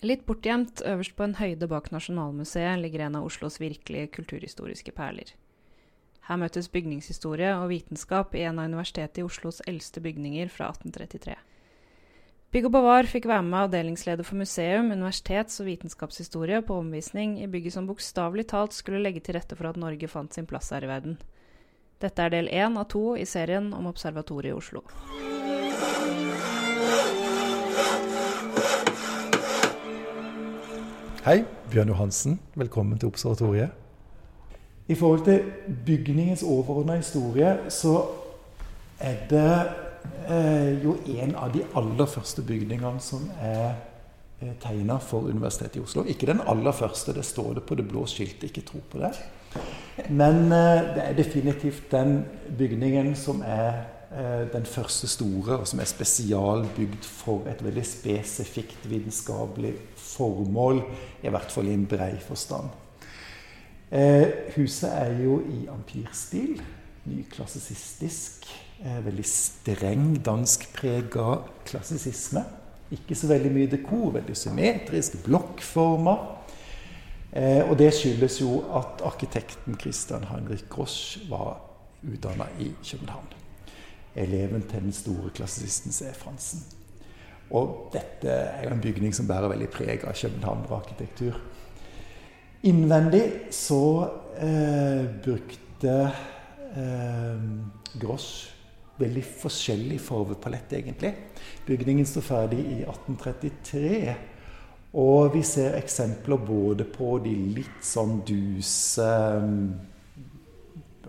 [0.00, 5.34] Litt bortgjemt, øverst på en høyde bak Nasjonalmuseet, ligger en av Oslos virkelige kulturhistoriske perler.
[6.24, 11.34] Her møtes bygningshistorie og vitenskap i en av Universitetet i Oslos eldste bygninger fra 1833.
[12.50, 17.50] Bygg og Bevar fikk være med avdelingsleder for museum, universitets- og vitenskapshistorie på omvisning i
[17.50, 20.88] bygget som bokstavelig talt skulle legge til rette for at Norge fant sin plass her
[20.88, 21.20] i verden.
[22.00, 24.82] Dette er del én av to i serien om Observatoriet i Oslo.
[31.20, 32.38] Hei, Bjørn Johansen.
[32.54, 33.68] Velkommen til Observatoriet.
[34.88, 35.42] I forhold til
[35.86, 38.06] bygningens overordna historie, så
[38.98, 39.60] er det
[40.30, 43.74] eh, jo en av de aller første bygningene som er
[44.40, 46.06] eh, tegna for Universitetet i Oslo.
[46.08, 49.12] Ikke den aller første, det står det på det blå skiltet, ikke tro på det.
[50.08, 52.22] Men eh, det er definitivt den
[52.58, 59.70] bygningen som er den første store, og som er spesialbygd for et veldig spesifikt vitenskapelig
[59.94, 60.82] formål,
[61.22, 62.72] i hvert fall i en brei forstand.
[63.90, 66.60] Eh, huset er jo i ampirstil,
[67.10, 68.46] nyklassisistisk.
[68.84, 72.44] Eh, veldig streng danskprega klassisisme.
[72.90, 76.22] Ikke så veldig mye dekor, veldig symmetrisk, blokkformer.
[77.32, 81.60] Eh, og det skyldes jo at arkitekten Christian Heinrich Grosch var
[82.02, 83.39] utdanna i København.
[84.18, 86.10] Eleven til den store klassisten C.
[86.18, 86.64] Fransen.
[87.50, 91.38] Og dette er jo en bygning som bærer veldig preg av københavnerarkitektur.
[92.70, 93.82] Innvendig så
[94.38, 95.94] eh, brukte
[96.76, 97.44] eh,
[98.00, 98.50] Grosch
[99.00, 101.14] veldig forskjellig farvepalett, egentlig.
[101.66, 104.14] Bygningen står ferdig i 1833.
[105.00, 109.08] Og vi ser eksempler både på de litt sånn duse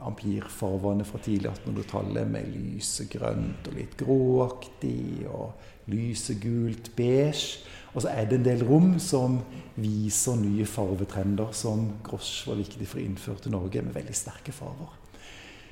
[0.07, 7.61] ampirfarvene fra tidlig 1800-tallet med lysegrønt og litt gråaktig og lysegult beige.
[7.93, 9.41] Og så er det en del rom som
[9.81, 14.55] viser nye farvetrender som Grosch var viktig for å innføre til Norge, med veldig sterke
[14.55, 14.97] farver.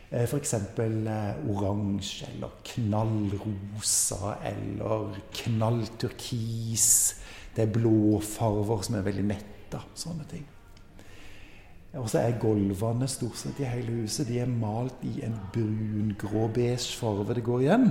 [0.09, 0.53] F.eks.
[0.53, 6.87] Eh, oransje eller knallrosa eller knallturkis.
[7.55, 9.83] Det er blå farver som er veldig metta.
[9.93, 10.47] Sånne ting.
[11.97, 16.97] Og så er gulvene stort sett i hele huset de er malt i en brun-grå-beige
[16.99, 17.33] farve.
[17.33, 17.87] Det går igjen.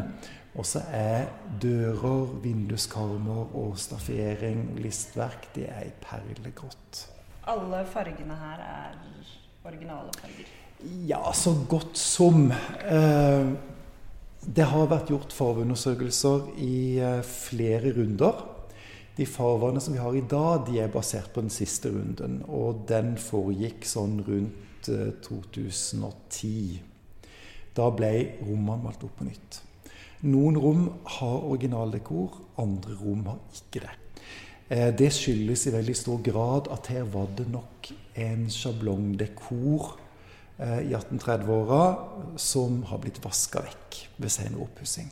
[0.58, 1.26] Og så er
[1.62, 7.02] dører, vinduskarmer og staffering, listverk, det er i perlegrått.
[7.48, 8.96] Alle fargene her er
[9.66, 10.54] originale farger?
[11.08, 12.52] Ja, så godt som.
[12.52, 13.50] Eh,
[14.46, 18.44] det har vært gjort farveundersøkelser i eh, flere runder.
[19.18, 22.42] De farvannene som vi har i dag, de er basert på den siste runden.
[22.46, 24.86] Og den foregikk sånn rundt
[25.26, 26.52] 2010.
[26.78, 26.84] Eh,
[27.74, 28.12] da ble
[28.42, 29.60] rommene malt opp på nytt.
[30.26, 30.86] Noen rom
[31.18, 33.94] har originaldekor, andre rom har ikke det.
[34.70, 39.94] Eh, det skyldes i veldig stor grad at her var det nok en sjablongdekor
[40.58, 45.10] eh, i 1830-åra som har blitt vaska vekk ved senere oppussing.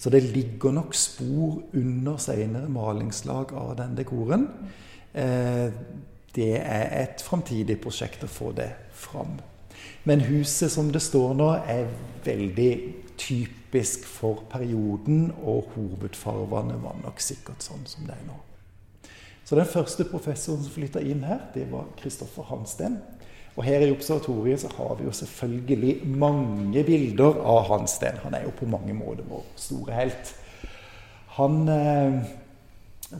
[0.00, 4.46] Så det ligger nok spor under senere malingslag av den dekoren.
[5.12, 5.68] Eh,
[6.34, 9.36] det er et framtidig prosjekt å få det fram.
[10.08, 11.90] Men huset som det står nå, er
[12.24, 12.72] veldig
[13.20, 18.38] typisk for perioden, og hovedfarvene var nok sikkert sånn som det er nå.
[19.44, 23.00] Så den første professoren som flytta inn her, det var Kristoffer Hansten.
[23.56, 28.20] Og her i observatoriet så har vi jo selvfølgelig mange bilder av Hans Steen.
[28.22, 30.34] Han er jo på mange måter vår store helt.
[31.36, 32.20] Han eh,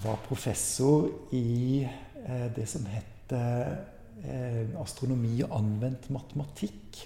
[0.04, 7.02] var professor i eh, det som het eh, astronomi og anvendt matematikk.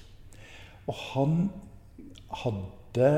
[0.87, 1.39] Og han
[2.45, 3.11] hadde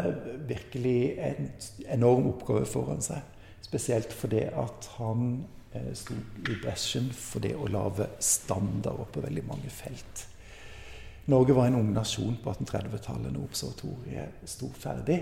[0.48, 1.50] virkelig en
[1.96, 3.22] enorm oppgave foran seg.
[3.64, 5.46] Spesielt fordi at han
[5.98, 6.16] sto
[6.46, 10.26] i bresjen for det å lage standarder på veldig mange felt.
[11.30, 15.18] Norge var en ung nasjon på 1830-tallet når observatoriet sto ferdig.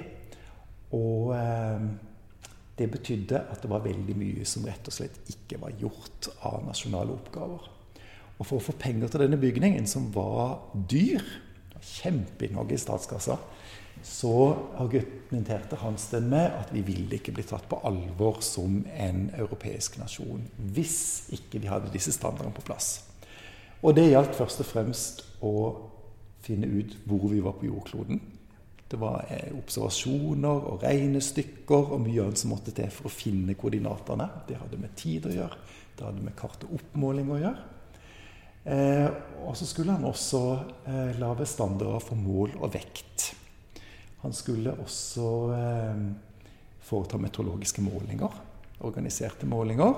[0.95, 1.87] Og eh,
[2.79, 6.61] det betydde at det var veldig mye som rett og slett ikke var gjort av
[6.67, 7.71] nasjonale oppgaver.
[8.35, 10.59] Og for å få penger til denne bygningen, som var
[10.91, 11.23] dyr,
[11.85, 13.37] kjempeinnhogg i statskassa,
[14.05, 14.35] så
[14.77, 20.45] argumenterte Hansten med at vi ville ikke bli tatt på alvor som en europeisk nasjon
[20.77, 20.99] hvis
[21.33, 22.99] ikke vi hadde disse standardene på plass.
[23.85, 25.55] Og det gjaldt først og fremst å
[26.45, 28.21] finne ut hvor vi var på jordkloden.
[28.89, 33.57] Det var eh, observasjoner og regnestykker og mye annet som måtte til for å finne
[33.59, 34.29] koordinatene.
[34.49, 35.61] Det hadde med tid å gjøre.
[35.97, 37.71] Det hadde med kart og oppmåling å gjøre.
[38.65, 39.09] Eh,
[39.45, 40.43] og så skulle han også
[40.89, 43.14] eh, lage standarder for mål og vekt.
[44.25, 46.05] Han skulle også eh,
[46.85, 48.41] foreta meteorologiske målinger.
[48.85, 49.95] Organiserte målinger.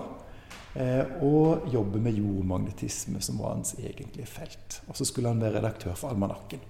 [0.76, 4.80] Eh, og jobbe med jordmagnetisme, som var hans egentlige felt.
[4.90, 6.60] Og så skulle han være redaktør for Almanakken.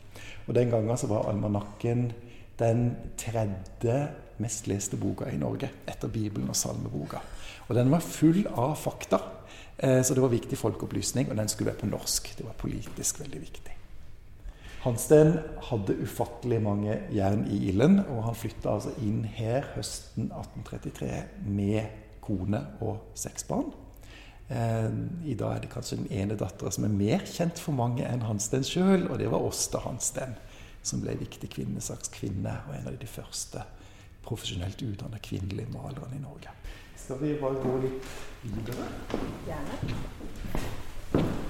[0.47, 2.13] Og den gangen så var Almanakken
[2.61, 3.97] den tredje
[4.39, 7.23] mest leste boka i Norge, etter Bibelen og salmeboka.
[7.69, 9.21] Og den var full av fakta,
[9.79, 12.35] eh, så det var viktig folkeopplysning, og den skulle være på norsk.
[12.39, 13.76] Det var politisk veldig viktig.
[14.87, 15.33] Hansten
[15.67, 21.09] hadde ufattelig mange jern i ilden, og han flytta altså inn her høsten 1833
[21.43, 21.89] med
[22.23, 23.73] kone og seks barn.
[24.47, 24.87] Eh,
[25.27, 28.23] I dag er det kanskje den ene dattera som er mer kjent for mange enn
[28.29, 30.39] Hansten sjøl, og det var Åsta Hansten,
[30.87, 33.67] som ble viktig kvinnesakskvinne og en av de første
[34.27, 36.55] profesjonelt utdanna kvinnelige malerne i Norge.
[36.95, 38.15] Skal vi bare gå litt
[38.47, 38.87] videre?
[39.51, 41.45] Gjerne.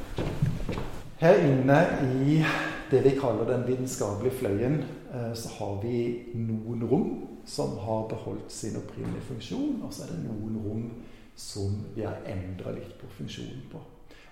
[1.17, 1.79] Her inne
[2.27, 2.45] i
[2.91, 4.85] det vi kaller den vitenskapelige fløyen,
[5.15, 7.07] eh, så har vi noen rom
[7.47, 10.91] som har beholdt sin opprinnelige funksjon, og så er det noen rom
[11.37, 13.81] som vi har endra litt på funksjonen på.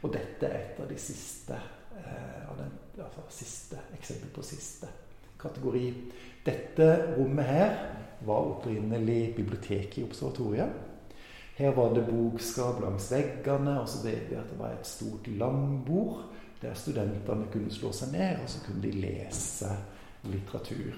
[0.02, 1.56] Og dette er et av de siste,
[1.96, 4.92] eh, av den, altså siste eksempel på siste
[5.40, 5.88] kategori.
[6.44, 7.76] Dette rommet her
[8.20, 10.68] var opprinnelig biblioteket i observatoriet.
[11.56, 15.26] Her var det bokskap langs veggene, og så vet vi at det var et stort
[15.26, 16.24] langbord
[16.64, 19.70] der studentene kunne slå seg ned, og så kunne de lese
[20.24, 20.96] litteratur.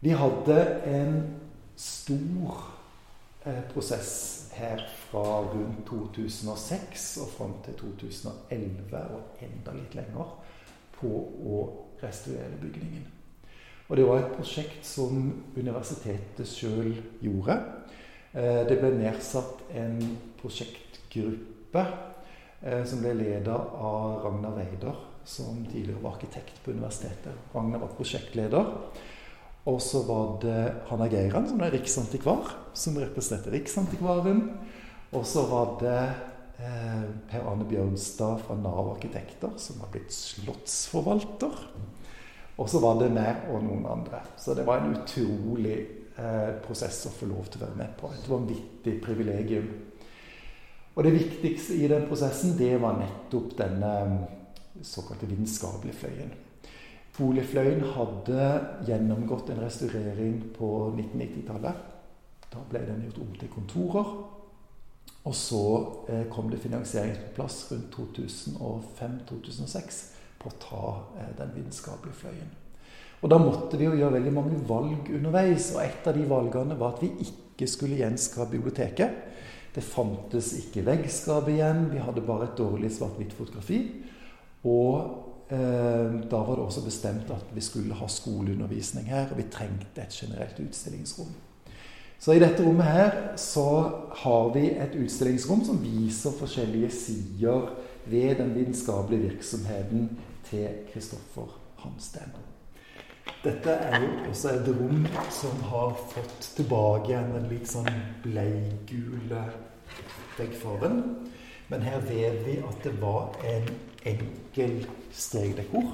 [0.00, 1.16] Vi hadde en
[1.76, 2.60] stor
[3.44, 4.12] eh, prosess
[4.56, 4.80] her
[5.10, 10.36] fra rundt 2006 og fram til 2011, og enda litt lenger,
[11.00, 11.62] på å
[12.02, 13.06] restaurere bygningen.
[13.88, 16.92] Og det var et prosjekt som universitetet sjøl
[17.24, 17.56] gjorde.
[18.32, 19.98] Eh, det ble nedsatt en
[20.40, 21.84] prosjektgruppe
[22.60, 27.46] som ble leda av Ragnar Weider, som tidligere var arkitekt på universitetet.
[27.54, 28.66] Ragnar var prosjektleder.
[29.68, 30.58] Og så var det
[30.88, 34.42] Hanna Geiran, som er riksantikvar, som representerte Riksantikvaren.
[35.12, 35.98] Og så var det
[36.62, 41.60] eh, Per Arne Bjørnstad fra Nav Arkitekter, som har blitt slottsforvalter.
[42.60, 44.22] Og så var det meg og noen andre.
[44.40, 45.76] Så det var en utrolig
[46.16, 48.12] eh, prosess å få lov til å være med på.
[48.16, 49.70] Et vanvittig privilegium.
[51.00, 53.92] Og det viktigste i den prosessen, det var nettopp denne
[54.84, 56.34] såkalte vitenskapelige fløyen.
[57.16, 58.48] Boligfløyen hadde
[58.84, 60.68] gjennomgått en restaurering på
[60.98, 61.80] 1990-tallet.
[62.52, 64.12] Da ble den gjort om til kontorer.
[65.24, 65.62] Og så
[66.12, 70.02] eh, kom det finansieringsplass rundt 2005-2006
[70.36, 70.84] på å ta
[71.16, 72.52] eh, den vitenskapelige fløyen.
[73.24, 75.72] Og Da måtte vi jo gjøre veldig mange valg underveis.
[75.72, 79.30] og Et av de valgene var at vi ikke skulle gjenskape biblioteket.
[79.74, 81.90] Det fantes ikke veggskap igjen.
[81.92, 83.84] Vi hadde bare et dårlig svart-hvitt fotografi.
[84.66, 89.48] Og Eh, da var det også bestemt at vi skulle ha skoleundervisning her, og vi
[89.50, 91.32] trengte et generelt utstillingsrom.
[92.18, 93.66] Så i dette rommet her så
[94.22, 97.72] har vi et utstillingsrom som viser forskjellige sider
[98.06, 100.18] ved den vitenskapelige virksomheten
[100.50, 102.30] til Kristoffer Hamsten.
[103.40, 107.88] Dette er jo også et rom som har fått tilbake igjen den litt sånn
[108.20, 109.44] bleigule
[110.36, 110.98] veggfargen.
[111.70, 113.70] Men her vet vi at det var en
[114.10, 114.74] enkel
[115.16, 115.88] stegdekor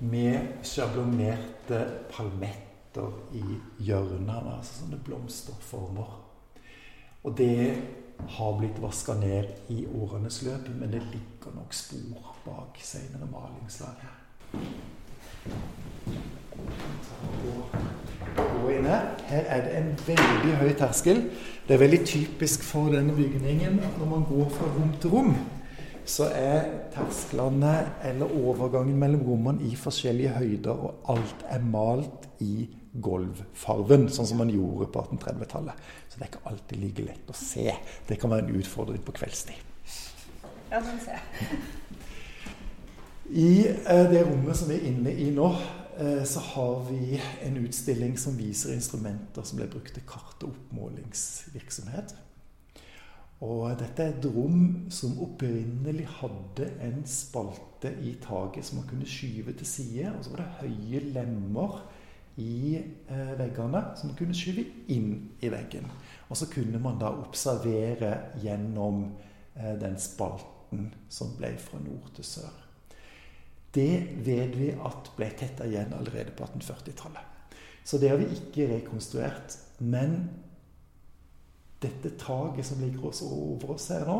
[0.00, 1.82] med sjablonerte
[2.14, 3.44] palmetter i
[3.84, 6.16] hjørnene, altså sånne blomsterformer.
[7.28, 7.76] Og det
[8.38, 14.00] har blitt vaska ned i årenes løp, men det ligger nok spor bak senere malingslag
[14.00, 14.16] her.
[19.34, 21.24] Her er det en veldig høy terskel.
[21.68, 25.34] Det er veldig typisk for denne bygningen at når man går fra rom til rom,
[26.04, 27.72] så er tersklene
[28.04, 32.68] eller overgangen mellom rommene i forskjellige høyder, og alt er malt i
[33.02, 35.86] gulvfarven, sånn som man gjorde på 1830-tallet.
[36.08, 37.70] Så det er ikke alltid like lett å se.
[38.06, 39.72] Det kan være en utfordring på kveldstid.
[40.70, 41.64] Ja, den ser jeg.
[43.34, 45.48] I eh, det rommet som vi er inne i nå,
[46.26, 52.16] så har vi en utstilling som viser instrumenter som ble brukt til kart- og oppmålingsvirksomhet.
[53.44, 59.08] Og dette er et rom som opprinnelig hadde en spalte i taket som man kunne
[59.08, 60.14] skyve til side.
[60.14, 61.78] Og så var det høye lemmer
[62.40, 65.10] i eh, veggene som man kunne skyve inn
[65.44, 65.90] i veggen.
[66.30, 69.04] Og så kunne man da observere gjennom
[69.54, 72.63] eh, den spalten som ble fra nord til sør.
[73.74, 77.50] Det vet vi at ble tetta igjen allerede på 1840-tallet.
[77.84, 79.56] Så det har vi ikke rekonstruert.
[79.82, 80.28] Men
[81.82, 84.18] dette taket som ligger over oss her nå,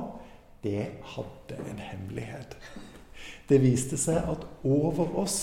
[0.64, 2.56] det hadde en hemmelighet.
[3.48, 5.38] Det viste seg at over oss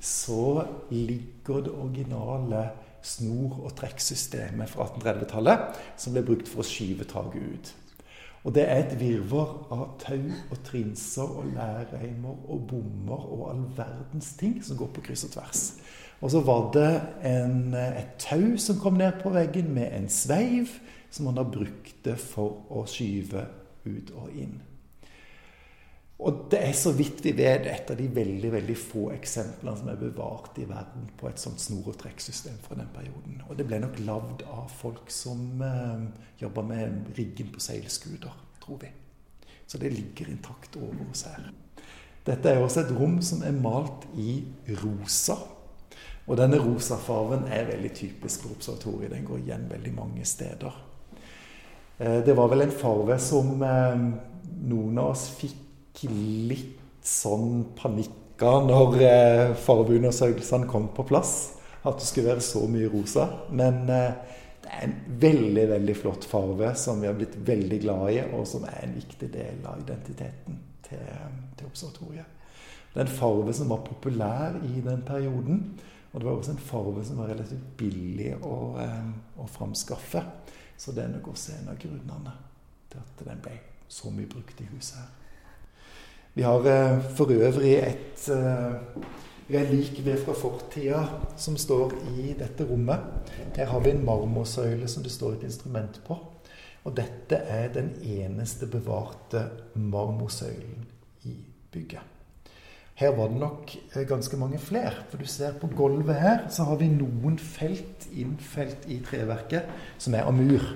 [0.00, 0.62] så
[0.92, 2.68] ligger det originale
[3.02, 7.72] snor- og trekksystemet fra 1830-tallet som ble brukt for å skyve taket ut.
[8.44, 13.64] Og det er et virvar av tau og trinser og lærreimer og bommer og all
[13.76, 15.64] verdens ting som går på kryss og tvers.
[16.20, 16.92] Og så var det
[17.30, 20.78] en, et tau som kom ned på veggen med en sveiv
[21.10, 23.46] som han da brukte for å skyve
[23.86, 24.58] ut og inn.
[26.18, 29.90] Og det er så vidt vi vet et av de veldig veldig få eksemplene som
[29.92, 33.36] er bevart i verden på et sånt snor- og trekksystem fra den perioden.
[33.46, 36.08] Og det ble nok lagd av folk som eh,
[36.42, 38.34] jobba med riggen på seilskuter,
[38.64, 38.90] tror vi.
[39.68, 41.52] Så det ligger intakt over oss her.
[42.26, 44.40] Dette er også et rom som er malt i
[44.82, 45.38] rosa.
[46.26, 49.14] Og denne rosa farven er veldig typisk for observatoriet.
[49.14, 50.82] Den går igjen veldig mange steder.
[52.02, 54.04] Eh, det var vel en farve som eh,
[54.66, 55.67] noen av oss fikk
[56.06, 61.34] litt sånn panikka når eh, fargeundersøkelsene kom på plass.
[61.86, 63.26] At det skulle være så mye rosa.
[63.50, 68.08] Men eh, det er en veldig veldig flott farve som vi har blitt veldig glad
[68.12, 71.06] i, og som er en viktig del av identiteten til,
[71.56, 72.34] til observatoriet.
[72.92, 75.62] Det er en farve som var populær i den perioden.
[76.12, 80.24] Og det var også en farve som var relativt billig å, eh, å framskaffe.
[80.76, 82.32] Så det er nok også en av grunnene
[82.88, 85.17] til at den ble så mye brukt i huset her.
[86.38, 88.74] Vi har eh, for øvrig et eh,
[89.50, 91.00] relikvie fra fortida
[91.36, 93.00] som står i dette rommet.
[93.56, 96.14] Her har vi en marmorsøyle som det står et instrument på.
[96.84, 100.86] Og dette er den eneste bevarte marmorsøylen
[101.26, 101.34] i
[101.72, 102.06] bygget.
[102.94, 104.94] Her var det nok eh, ganske mange flere.
[105.10, 109.66] For du ser på gulvet her, så har vi noen felt innfelt i treverket
[109.98, 110.70] som er av mur.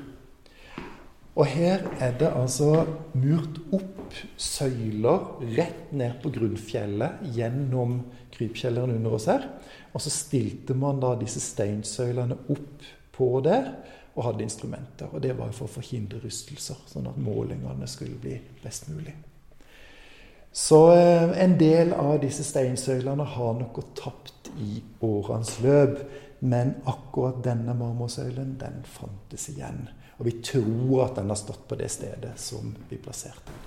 [1.32, 2.84] Og her er det altså
[3.16, 8.02] murt opp søyler rett ned på grunnfjellet gjennom
[8.34, 9.46] krypkjelleren under oss her.
[9.96, 12.86] Og så stilte man da disse steinsøylene opp
[13.16, 13.72] på der
[14.12, 15.08] og hadde instrumenter.
[15.12, 19.14] Og det var for å forhindre rystelser, sånn at målingene skulle bli best mulig.
[20.52, 25.96] Så eh, en del av disse steinsøylene har nok gått tapt i årenes løp.
[26.42, 29.86] Men akkurat denne marmorsøylen, den fantes igjen.
[30.22, 33.58] Og vi tror at den har stått på det stedet som vi plasserte den.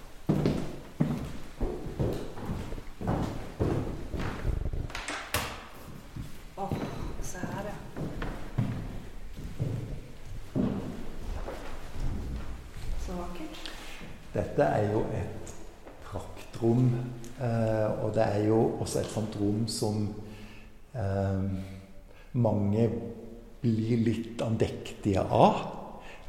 [14.31, 15.53] Dette er jo et
[16.07, 16.87] praktrom.
[17.35, 20.05] Eh, og det er jo også et sånt rom som
[20.95, 21.47] eh,
[22.39, 22.91] mange
[23.59, 25.74] blir litt andektige av.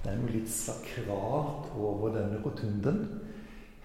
[0.03, 3.01] Det er noe litt sakralt over denne rotunden.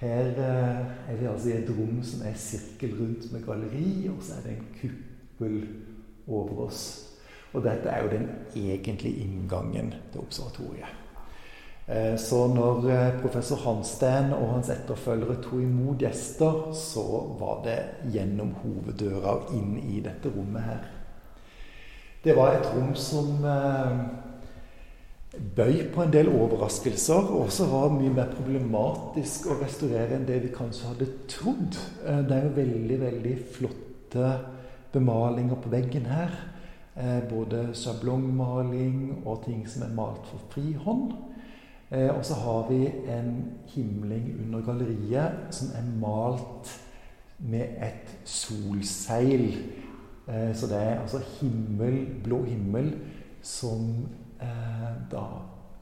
[0.01, 4.23] Her eh, er vi altså i et rom som er sirkel rundt med galleri, og
[4.25, 5.59] så er det en kuppel
[6.27, 6.81] over oss.
[7.53, 10.97] Og dette er jo den egentlige inngangen til observatoriet.
[11.87, 17.05] Eh, så når eh, professor Hansten og hans etterfølgere tok imot gjester, så
[17.39, 17.77] var det
[18.13, 20.89] gjennom hoveddøra og inn i dette rommet her.
[22.23, 23.41] Det var et rom som
[25.31, 30.41] bøy på en del overraskelser, og også var mye mer problematisk å restaurere enn det
[30.43, 31.77] vi kanskje hadde trodd.
[32.03, 34.31] Eh, det er jo veldig, veldig flotte
[34.91, 36.35] bemalinger på veggen her.
[36.99, 41.15] Eh, både sjablongmaling og ting som er malt for frihånd.
[41.91, 43.31] Eh, og så har vi en
[43.71, 46.75] himling under galleriet som er malt
[47.39, 49.55] med et solseil.
[50.31, 52.91] Så det er altså himmel, blå himmel
[53.43, 54.05] som
[55.11, 55.25] da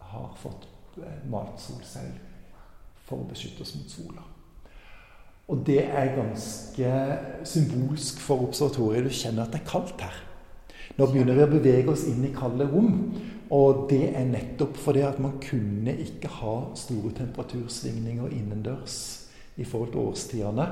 [0.10, 2.20] har fått eh, malt solceller
[3.06, 4.26] for å beskytte oss mot sola.
[5.50, 6.90] Og det er ganske
[7.48, 9.08] symbolsk for observatoriet.
[9.08, 10.18] Du kjenner at det er kaldt her.
[11.00, 12.92] Nå begynner vi å bevege oss inn i kalde rom.
[13.56, 19.00] Og det er nettopp fordi at man kunne ikke ha store temperatursvingninger innendørs
[19.58, 20.68] i forhold til årstidene.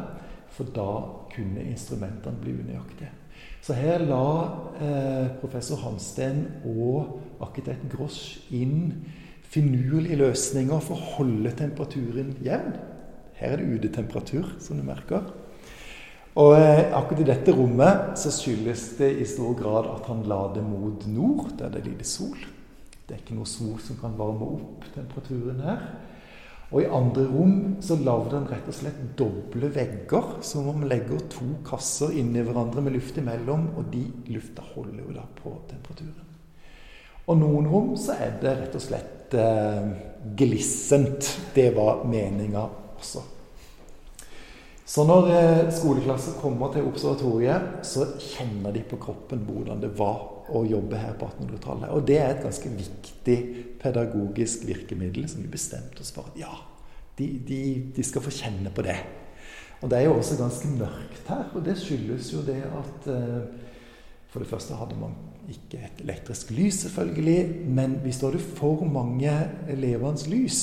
[0.58, 0.90] For da
[1.36, 3.14] kunne instrumentene bli unøyaktige.
[3.62, 4.26] Så her la
[4.82, 8.94] eh, professor Hansten og arkitekt Grosch inn
[9.48, 12.78] finurlige løsninger for å holde temperaturen jevn.
[13.38, 15.30] Her er det udetemperatur, som du merker.
[16.38, 20.44] Og eh, akkurat i dette rommet så skyldes det i stor grad at han la
[20.54, 22.38] det mot nord, der det er lite sol.
[23.08, 25.86] Det er ikke noe sol som kan varme opp temperaturen her.
[26.68, 30.90] Og i andre rom så lagde den rett og slett doble vegger, som om man
[30.92, 35.54] legger to kasser inni hverandre med luft imellom, og de lufta holder jo da på
[35.70, 36.34] temperaturen.
[37.28, 39.88] Og noen rom så er det rett og slett eh,
[40.40, 41.28] glissent.
[41.56, 42.64] Det var meninga
[42.98, 43.24] også.
[44.88, 50.37] Så når eh, skoleklasser kommer til observatoriet, så kjenner de på kroppen hvordan det var
[50.54, 51.92] å jobbe her på 1800-tallet.
[51.94, 53.38] Og det er et ganske viktig
[53.82, 56.52] pedagogisk virkemiddel som vi bestemte oss for at ja,
[57.18, 57.62] de, de,
[57.96, 58.98] de, skal få kjenne på det.
[59.82, 63.66] Og det er jo også ganske mørkt her, og det skyldes jo det at eh,
[64.28, 65.14] For det første hadde man
[65.50, 69.32] ikke et elektrisk lys, selvfølgelig, men hvis du hadde for mange
[69.80, 70.60] levende lys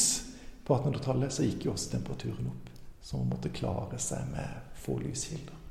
[0.67, 2.69] på 1800-tallet, så gikk jo også temperaturen opp.
[3.01, 5.64] Så man måtte klare seg med få lyskilder.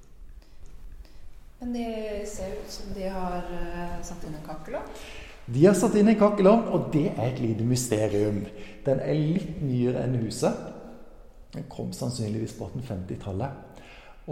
[1.64, 4.88] Men de ser ut som de har uh, satt inn en kakkelovn?
[5.46, 8.42] De har satt inn en kakkelovn, og det er et lite mysterium.
[8.84, 10.58] Den er litt nyere enn huset.
[11.54, 13.80] Den kom sannsynligvis på 1850-tallet.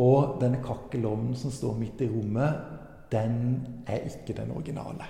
[0.04, 2.66] Og denne kakkelovnen som står midt i rommet,
[3.16, 3.38] den
[3.88, 5.08] er ikke den originale.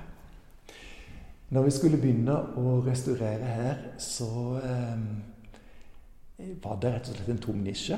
[1.50, 5.08] Når vi skulle begynne å restaurere her, så eh,
[6.62, 7.98] var det rett og slett en tom nisje.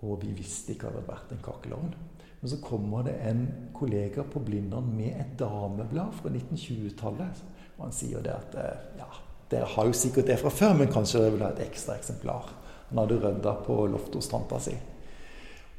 [0.00, 1.92] Og vi visste ikke at det hadde vært en kakkelovn.
[2.40, 3.42] Men så kommer det en
[3.76, 7.42] kollega på Blindern med et dameblad fra 1920-tallet.
[7.76, 9.08] Og han sier det at eh, ja,
[9.52, 12.52] dere har jo sikkert det fra før, men kanskje dere vil ha et ekstra eksemplar.
[12.90, 14.76] Han hadde rydda på loftet hos tanta si.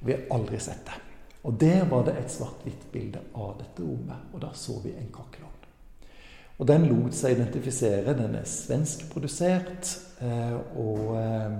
[0.01, 0.99] Vi har aldri sett det.
[1.49, 5.09] Og der var det et svart-hvitt bilde av dette rommet, og da så vi en
[5.13, 5.57] kakkelovn.
[6.61, 8.13] Og den lot seg identifisere.
[8.13, 9.95] Den er svenskprodusert.
[10.21, 11.55] Eh, og eh,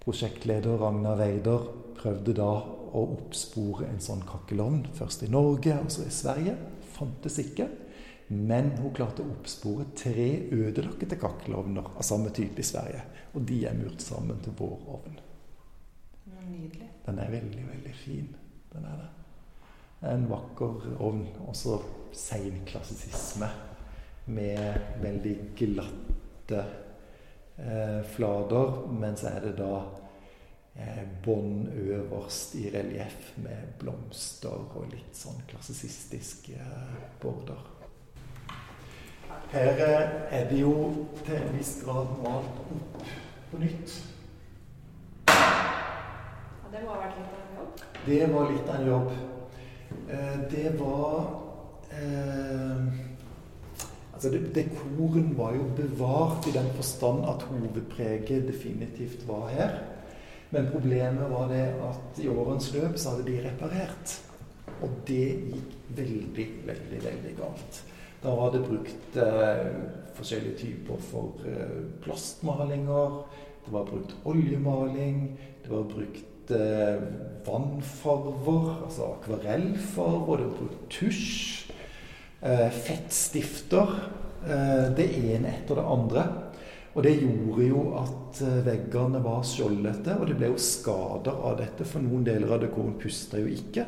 [0.00, 1.66] prosjektleder Ragnar Weider
[2.06, 2.50] prøvde da
[2.96, 4.84] å oppspore en sånn kakkelovn.
[4.94, 6.54] Først i Norge, og så i Sverige.
[6.94, 7.66] Fantes ikke.
[8.28, 13.02] Men hun klarte å oppspore tre ødelagte kakkelovner av samme type i Sverige.
[13.34, 15.20] Og de er murt sammen til vår ovn.
[16.46, 16.88] Nydelig.
[17.06, 18.32] Den er veldig, veldig fin.
[18.72, 19.12] Den er det.
[20.10, 21.26] En vakker ovn.
[21.50, 21.80] Også
[22.14, 23.50] seinklassisisme.
[24.26, 26.64] Med veldig glatte
[27.58, 28.82] eh, flater.
[28.94, 29.72] Men så er det da
[31.24, 37.62] bånd øverst i relieff med blomster og litt sånn klassisistisk eh, border.
[39.52, 40.74] Her eh, er det jo
[41.24, 43.08] til en viss grad malt opp
[43.50, 43.96] på nytt.
[45.30, 47.82] Ja, det må ha vært litt av en jobb?
[48.06, 49.10] Det var litt av en jobb.
[50.10, 51.18] Eh, det var
[51.90, 53.02] eh,
[54.16, 59.74] Altså, Dekoren var jo bevart i den forstand at hovedpreget definitivt var her.
[60.56, 64.12] Men problemet var det at i årens løp så hadde de reparert.
[64.80, 67.80] Og det gikk veldig, veldig, veldig galt.
[68.22, 69.66] Da var det brukt eh,
[70.16, 73.20] forskjellige typer for eh, plastmalinger.
[73.66, 75.20] Det var brukt oljemaling.
[75.60, 77.04] Det var brukt eh,
[77.44, 80.40] vannfarver, altså akvarellfarver.
[80.40, 81.70] Det var brukt tusj.
[82.40, 83.92] Eh, fettstifter.
[84.48, 86.28] Eh, det ene etter det andre.
[86.96, 91.58] Og det gjorde jo at eh, veggene var skjoldete, og det ble jo skader av
[91.60, 91.84] dette.
[91.84, 93.84] For noen deler av dekoren pusta jo ikke.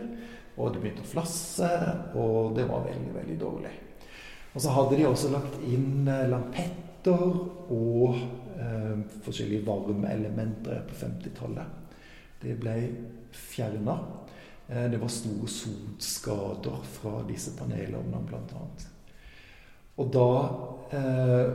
[0.59, 1.71] Og det begynte å flasse,
[2.21, 3.73] og det var veldig, veldig dårlig.
[4.53, 7.25] Og så hadde de også lagt inn eh, lampetter
[7.73, 8.19] og
[8.59, 8.95] eh,
[9.25, 11.97] forskjellige varmeelementer på 50-tallet.
[12.43, 12.77] Det ble
[13.33, 13.97] fjerna.
[14.69, 18.98] Eh, det var store sotskader fra disse panelovnene, bl.a.
[19.99, 20.29] Og da
[20.95, 21.51] eh,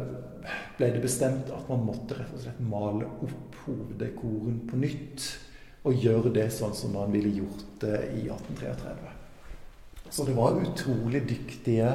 [0.77, 5.27] ble det bestemt at man måtte rett og slett male opp hoveddekoren på nytt.
[5.87, 9.11] Og gjøre det sånn som man ville gjort det i 1833.
[10.13, 11.89] Så det var utrolig dyktige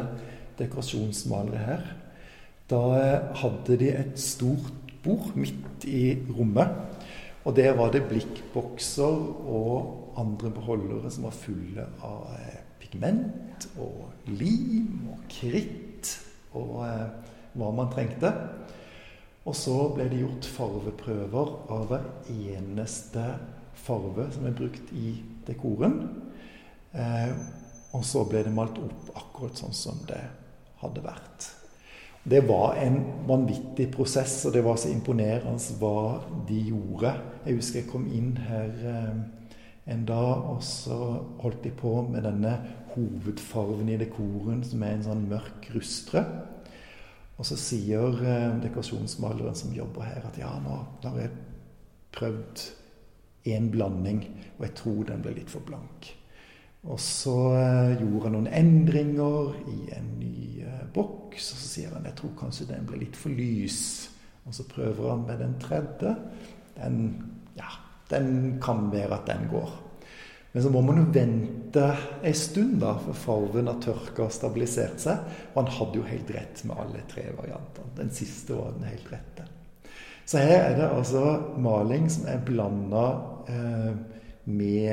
[0.59, 1.87] dekorasjonsmalere her.
[2.69, 2.83] Da
[3.41, 6.73] hadde de et stort bord midt i rommet.
[7.47, 12.27] Og der var det blikkbokser og andre beholdere som var fulle av
[12.83, 15.88] pigment og lim og kritt
[16.57, 17.05] og eh,
[17.59, 18.33] hva man trengte.
[19.49, 23.25] Og så ble det gjort farveprøver av hver eneste
[23.79, 25.15] farve som er brukt i
[25.49, 26.03] dekoren.
[26.93, 27.33] Eh,
[27.97, 30.21] og så ble det malt opp akkurat sånn som det
[30.83, 31.49] hadde vært.
[32.29, 37.15] Det var en vanvittig prosess, og det var så imponerende hva de gjorde.
[37.47, 39.15] Jeg husker jeg kom inn her eh,
[39.95, 40.99] en dag, og så
[41.41, 42.53] holdt de på med denne
[42.95, 46.33] hovedfarven i dekoren, som er en sånn mørk rustrød.
[47.39, 51.35] Og så sier eh, dekorasjonsmaleren som jobber her, at ja, nå har jeg
[52.17, 52.65] prøvd
[53.49, 54.25] én blanding,
[54.59, 56.11] og jeg tror den ble litt for blank.
[56.89, 61.95] Og så eh, gjorde han noen endringer i en ny eh, boks, og så sier
[61.95, 63.81] han jeg tror kanskje den ble litt for lys.
[64.49, 66.15] Og så prøver han med den tredje.
[66.79, 67.03] Den,
[67.59, 67.69] ja,
[68.11, 69.75] den kan være at den går.
[70.53, 71.85] Men så må man jo vente
[72.25, 75.21] en stund da, for farven har tørka og stabilisert seg.
[75.53, 77.93] Og han hadde jo helt rett med alle tre variantene.
[77.99, 79.45] Den siste var den helt rette.
[80.29, 81.25] Så her er det altså
[81.61, 83.05] maling som er blanda
[83.49, 83.93] eh,
[84.49, 84.91] med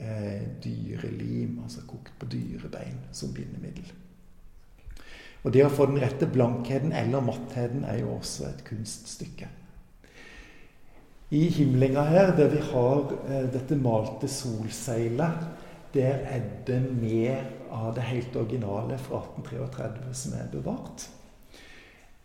[0.00, 3.90] eh, dyrelim, altså kokt på dyrebein, som bindemiddel.
[5.44, 9.48] Og det å få den rette blankheten eller mattheten er jo også et kunststykke.
[11.30, 15.46] I himlinga her, der vi har eh, dette malte solseilet,
[15.94, 21.06] der er det mer av det helt originale fra 1833 som er bevart.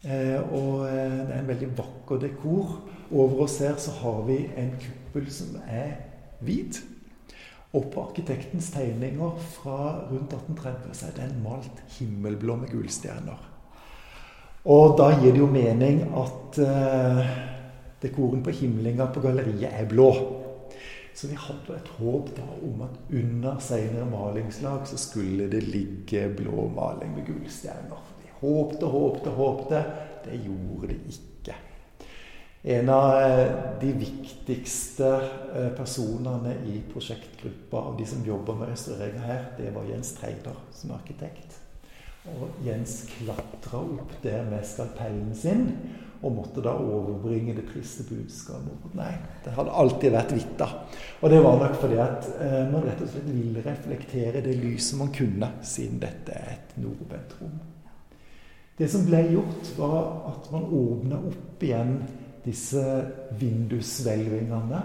[0.05, 2.75] Eh, og eh, det er en veldig vakker dekor.
[3.11, 5.97] Over oss her så har vi en kuppel som er
[6.45, 6.81] hvit.
[7.75, 13.51] Og på arkitektens tegninger fra rundt 1830 så er den malt himmelblå med gullstjerner.
[14.65, 17.35] Og da gir det jo mening at eh,
[18.05, 20.09] dekoren på himlinga på galleriet er blå.
[21.15, 26.27] Så vi hadde et håp da om at under senere malingslag så skulle det ligge
[26.35, 28.09] blå maling med gullstjerner.
[28.19, 29.83] Vi håpte, håpte, håpte.
[30.25, 31.55] Det gjorde det ikke.
[32.67, 35.11] En av eh, de viktigste
[35.55, 40.57] eh, personene i prosjektgruppa av de som jobber med restaureringa her, det var Jens Treider
[40.73, 41.61] som arkitekt.
[42.33, 45.67] Og Jens klatra opp der med skalpellen sin
[46.25, 48.95] og måtte da overbringe det triste budskapet.
[48.97, 49.11] Nei,
[49.45, 50.67] det hadde alltid vært hvitt, da.
[51.21, 54.97] Og det var nok fordi at eh, man rett og slett ville reflektere det lyset
[54.97, 57.55] man kunne, siden dette er et nordvendt rom.
[58.75, 59.99] Det som ble gjort, var
[60.33, 61.97] at man åpna opp igjen
[62.45, 62.81] disse
[63.39, 64.81] vindushvelvingene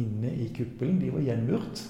[0.00, 0.98] inne i kuppelen.
[1.02, 1.82] De var gjenmurt.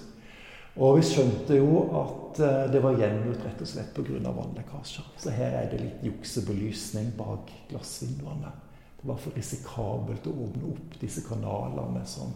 [0.81, 4.35] Og vi skjønte jo at eh, det var gjenmurt rett og slett pga.
[4.35, 5.07] vannlekkasjer.
[5.19, 8.53] Så her er det litt juksebelysning bak glassvinduene.
[9.01, 12.35] Det var for risikabelt å åpne opp disse kanalene som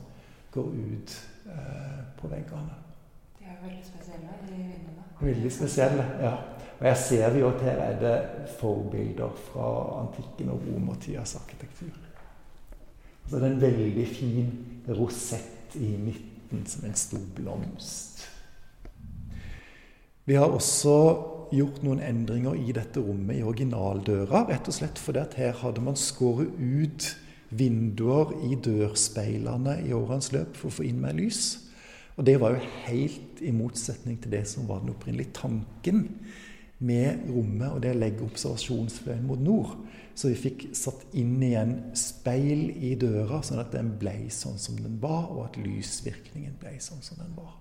[0.55, 1.17] går ut
[1.53, 2.79] eh, på veggene.
[3.37, 5.05] De er veldig spesielle, de vinduene.
[5.21, 6.33] Veldig spesielle, ja.
[6.79, 8.17] Og jeg ser jo at her er det
[8.59, 9.69] forbilder fra
[10.01, 11.93] antikken og romertidas arkitektur.
[13.29, 14.51] Så det er en veldig fin
[14.89, 18.25] rosett i midten som en stor blomst.
[20.25, 20.97] Vi har også
[21.55, 24.45] gjort noen endringer i dette rommet i originaldøra.
[24.51, 27.11] Rett og slett fordi at her hadde man skåret ut
[27.55, 31.45] vinduer i dørspeilene i årenes løp for å få inn mer lys.
[32.15, 36.05] Og det var jo helt i motsetning til det som var den opprinnelige tanken
[36.85, 39.75] med rommet og det å legge observasjonsfløyen mot nord.
[40.15, 44.79] Så vi fikk satt inn igjen speil i døra, sånn at den ble sånn som
[44.79, 47.57] den var, og at lysvirkningen ble sånn som den var.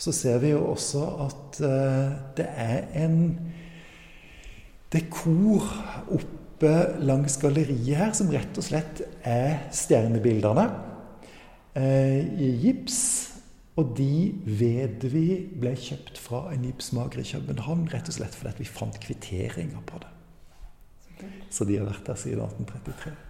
[0.00, 3.18] Så ser vi jo også at uh, det er en
[4.90, 5.66] dekor
[6.10, 6.70] oppe
[7.04, 10.66] langs galleriet her som rett og slett er stjernebildene
[11.76, 13.00] uh, i gips.
[13.80, 15.26] Og de vet vi
[15.60, 20.00] ble kjøpt fra en gipsmaker i København rett og slett fordi vi fant kvitteringer på
[20.02, 20.14] det.
[21.52, 23.29] Så de har vært der siden 1833.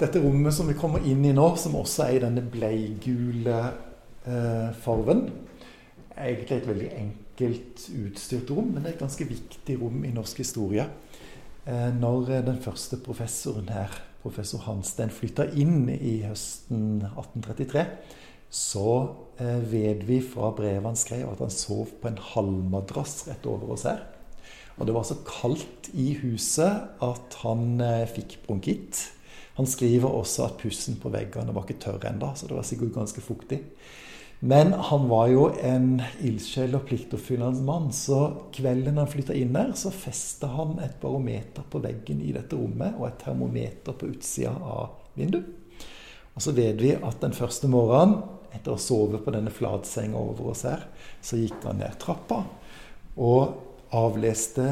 [0.00, 3.58] Dette rommet som vi kommer inn i nå, som også er i denne bleigule
[4.26, 5.28] eh, farven,
[6.14, 10.10] er egentlig et veldig enkelt utstyrt rom, men det er et ganske viktig rom i
[10.14, 10.88] norsk historie.
[11.66, 17.86] Eh, når den første professoren her, professor Hanstein, flytta inn i høsten 1833,
[18.54, 18.90] så
[19.42, 23.74] eh, vet vi fra brevet han skrev, at han sov på en halmmadrass rett over
[23.74, 24.04] oss her.
[24.78, 29.10] Og det var så kaldt i huset at han eh, fikk bronkitt.
[29.54, 32.96] Han skriver også at pussen på veggene var ikke tørr ennå, så det var sikkert
[32.96, 33.60] ganske fuktig.
[34.44, 39.70] Men han var jo en ildsjel og pliktoppfyllende mann, så kvelden han flytta inn der,
[39.78, 44.52] så festa han et barometer på veggen i dette rommet og et termometer på utsida
[44.52, 45.46] av vinduet.
[46.34, 48.18] Og så vet vi at den første morgenen,
[48.54, 50.84] etter å sove på denne flatsenga over oss her,
[51.24, 52.42] så gikk han ned trappa
[53.16, 54.66] og avleste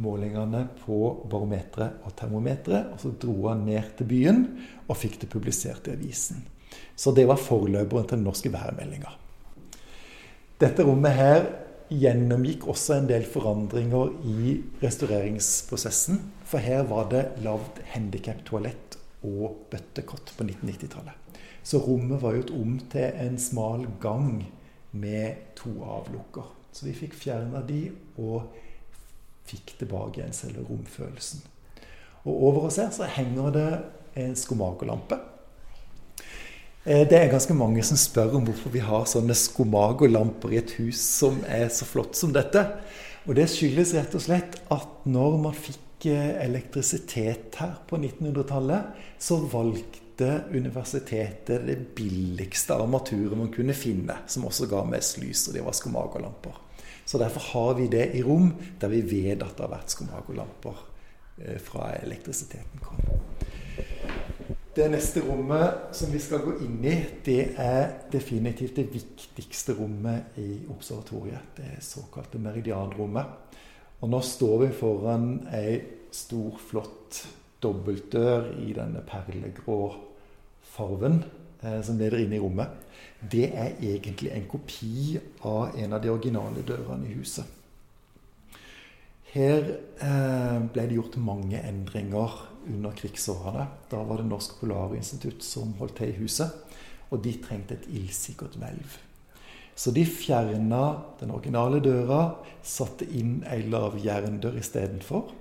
[0.00, 0.98] målingene på
[1.30, 2.92] barometeret og termometeret.
[2.94, 4.44] Og så dro han ned til byen
[4.86, 6.44] og fikk det publisert i avisen.
[6.96, 9.12] Så det var forløperen til den norske værmeldinga.
[10.62, 11.46] Dette rommet her
[11.92, 16.20] gjennomgikk også en del forandringer i restaureringsprosessen.
[16.48, 21.18] For her var det lagd handikaptoalett og bøttekott på 1990-tallet.
[21.62, 24.42] Så rommet var gjort om til en smal gang
[24.92, 26.48] med to avlukker.
[26.72, 27.84] Så vi fikk fjerna de
[28.18, 28.48] og
[29.48, 31.42] fikk tilbake igjen selve romfølelsen.
[32.22, 33.68] Og over oss her så henger det
[34.22, 35.18] en skomagolampe.
[36.84, 40.74] Eh, det er ganske mange som spør om hvorfor vi har sånne skomagolamper i et
[40.80, 42.64] hus som er så flott som dette.
[43.26, 49.04] Og det skyldes rett og slett at når man fikk eh, elektrisitet her på 1900-tallet,
[49.22, 55.56] så valgte universitetet det billigste armaturet man kunne finne, som også ga mest lys, og
[55.56, 56.58] det var skomagolamper.
[57.04, 60.84] Så derfor har vi det i rom der vi vet at det har vært skomagolamper
[61.42, 63.00] eh, fra elektrisiteten kom.
[64.72, 66.94] Det neste rommet som vi skal gå inn i,
[67.26, 71.50] det er definitivt det viktigste rommet i observatoriet.
[71.58, 73.58] Det såkalte meridianrommet.
[74.00, 75.76] Og nå står vi foran ei
[76.12, 77.20] stor, flott
[77.62, 79.92] dobbeltdør i denne perlegrå
[80.72, 81.20] farven
[81.62, 82.70] som leder inn i rommet,
[83.22, 87.46] det er egentlig en kopi av en av de originale dørene i huset.
[89.32, 89.62] Her
[90.04, 92.34] eh, ble det gjort mange endringer
[92.68, 93.64] under krigsårene.
[93.88, 96.52] Da var det Norsk Polarinstitutt som holdt til i huset,
[97.08, 98.98] og de trengte et ildsikkert hvelv.
[99.74, 100.82] Så de fjerna
[101.20, 105.32] den originale døra, satte inn ei lavjerndør istedenfor.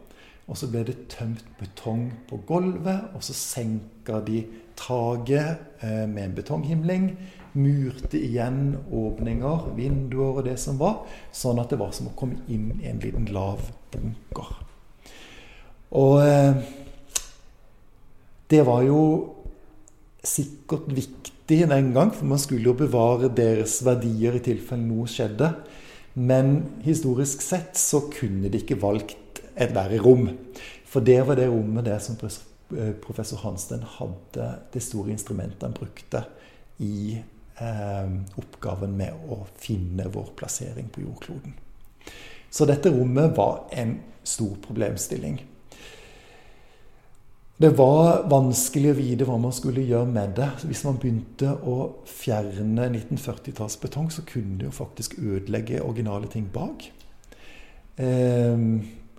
[0.48, 4.46] Og så ble det tømt betong på gulvet, og så senka de
[4.82, 7.08] taket eh, med en betonghimling.
[7.54, 11.02] Murte igjen åpninger, vinduer og det som var,
[11.36, 14.54] sånn at det var som å komme inn i en liten lav bunker.
[16.00, 16.62] Og eh,
[18.52, 19.02] det var jo
[20.24, 25.52] sikkert viktig den gang, for man skulle jo bevare deres verdier i tilfelle noe skjedde.
[26.16, 30.30] Men historisk sett så kunne de ikke valgt et verre rom.
[30.88, 32.20] For det var det rommet det som
[33.04, 36.24] professor Hansten hadde det store instrumentet han brukte
[36.82, 37.18] i
[37.62, 41.54] eh, oppgaven med å finne vår plassering på jordkloden.
[42.52, 45.40] Så dette rommet var en stor problemstilling.
[47.62, 50.48] Det var vanskelig å vite hva man skulle gjøre med det.
[50.66, 51.76] Hvis man begynte å
[52.10, 56.88] fjerne 1940-tallsbetong, så kunne det jo faktisk ødelegge originale ting bak.
[58.02, 58.66] Eh,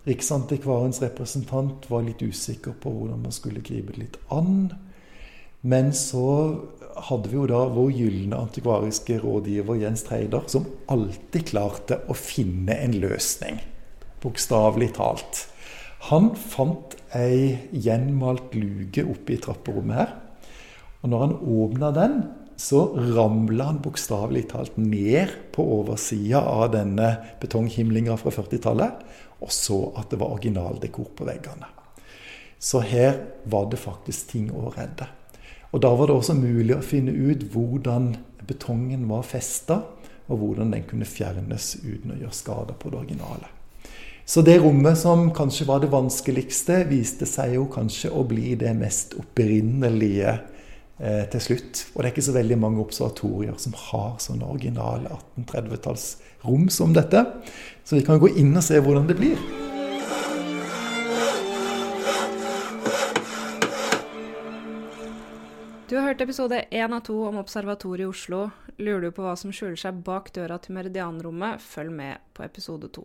[0.03, 4.73] Riksantikvarens representant var litt usikker på hvordan man skulle gripe det litt an.
[5.63, 6.27] Men så
[7.07, 12.75] hadde vi jo da vår gylne antikvariske rådgiver Jens Treider, som alltid klarte å finne
[12.83, 13.63] en løsning.
[14.23, 15.47] Bokstavelig talt.
[16.11, 20.15] Han fant ei gjenmalt luke oppe i trapperommet her.
[21.03, 22.17] Og når han åpna den,
[22.59, 28.99] så ramla han bokstavelig talt ned på oversida av denne betonghimlinga fra 40-tallet,
[29.43, 31.69] og så at det var originaldekor på veggene.
[32.63, 35.09] Så her var det faktisk ting å redde.
[35.73, 38.13] Og da var det også mulig å finne ut hvordan
[38.47, 39.81] betongen var festa,
[40.31, 43.51] og hvordan den kunne fjernes uten å gjøre skader på det originale.
[44.25, 48.71] Så det rommet som kanskje var det vanskeligste, viste seg jo kanskje å bli det
[48.79, 50.37] mest opprinnelige
[51.03, 51.83] eh, til slutt.
[51.93, 55.11] Og det er ikke så veldig mange observatorier som har sånne originale
[55.43, 57.27] 1830-tallsrom som dette.
[57.85, 59.43] Så vi kan gå inn og se hvordan det blir.
[65.93, 68.47] Du har hørt episode én av to om Observatoriet i Oslo.
[68.79, 72.89] Lurer du på hva som skjuler seg bak døra til Meridianrommet, følg med på episode
[72.97, 73.05] to.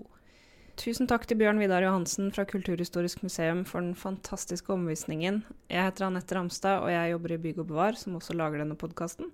[0.77, 5.39] Tusen takk til Bjørn Vidar Johansen fra Kulturhistorisk museum for den fantastiske omvisningen.
[5.73, 8.77] Jeg heter Anette Ramstad, og jeg jobber i Bygg og Bevar, som også lager denne
[8.77, 9.31] podkasten.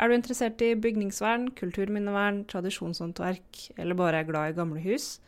[0.00, 5.18] Er du interessert i bygningsvern, kulturminnevern, tradisjonshåndverk, eller bare er glad i gamle hus?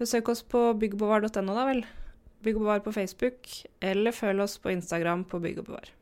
[0.00, 1.84] Besøk oss på byggbevar.no, da vel.
[2.40, 3.52] Bygg og Bevar på Facebook,
[3.84, 5.92] eller følg oss på Instagram på Bygg og Bevar.